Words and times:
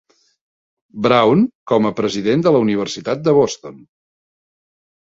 Brown 1.07 1.43
com 1.73 1.87
a 1.91 1.93
president 2.01 2.47
de 2.49 2.57
la 2.57 2.63
universitat 2.69 3.23
de 3.29 3.39
Boston. 3.43 3.81